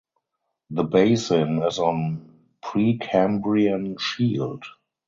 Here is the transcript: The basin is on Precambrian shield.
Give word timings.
The 0.71 0.83
basin 0.83 1.61
is 1.61 1.77
on 1.77 2.27
Precambrian 2.63 3.99
shield. 3.99 4.65